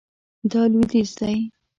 دا 0.51 0.61
لویدیځ 0.71 1.09
دی 1.19 1.37